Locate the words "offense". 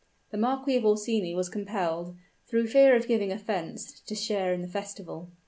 3.31-3.99